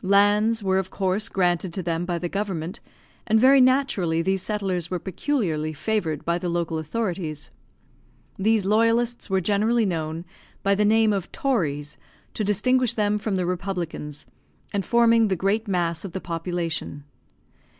Lands 0.00 0.62
were 0.62 0.78
of 0.78 0.92
course 0.92 1.28
granted 1.28 1.72
to 1.72 1.82
them 1.82 2.04
by 2.06 2.16
the 2.16 2.28
government, 2.28 2.78
and 3.26 3.40
very 3.40 3.60
naturally 3.60 4.22
these 4.22 4.40
settlers 4.40 4.92
were 4.92 5.00
peculiarly 5.00 5.72
favoured 5.72 6.24
by 6.24 6.38
the 6.38 6.48
local 6.48 6.78
authorities. 6.78 7.50
These 8.38 8.64
loyalists 8.64 9.28
were 9.28 9.40
generally 9.40 9.84
known 9.84 10.24
by 10.62 10.76
the 10.76 10.84
name 10.84 11.12
of 11.12 11.32
"tories," 11.32 11.98
to 12.34 12.44
distinguish 12.44 12.94
them 12.94 13.18
from 13.18 13.34
the 13.34 13.44
republicans, 13.44 14.24
and 14.72 14.84
forming 14.84 15.26
the 15.26 15.34
great 15.34 15.66
mass 15.66 16.04
of 16.04 16.12
the 16.12 16.20
population. 16.20 17.02